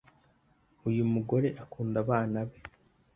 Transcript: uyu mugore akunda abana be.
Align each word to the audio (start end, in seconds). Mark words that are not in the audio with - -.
uyu 0.89 1.03
mugore 1.13 1.47
akunda 1.63 1.97
abana 2.03 2.39
be. 2.47 2.57